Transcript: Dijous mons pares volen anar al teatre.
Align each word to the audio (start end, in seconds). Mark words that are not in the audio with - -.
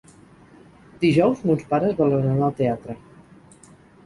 Dijous 1.03 1.43
mons 1.49 1.67
pares 1.75 1.93
volen 2.01 2.27
anar 2.31 2.49
al 2.49 2.57
teatre. 2.63 2.97